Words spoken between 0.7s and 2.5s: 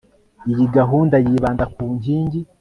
gahunda yibanda ku nkingi